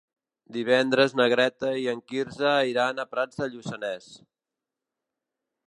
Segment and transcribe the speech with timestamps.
[0.53, 4.09] Divendres na Greta i en Quirze iran a Prats de Lluçanès.